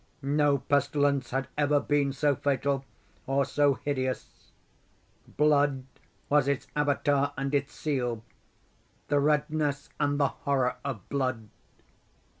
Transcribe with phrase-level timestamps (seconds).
[0.23, 2.83] No pestilence had ever been so fatal,
[3.27, 4.49] or so hideous.
[5.27, 5.83] Blood
[6.27, 11.49] was its Avatar and its seal—the redness and the horror of blood.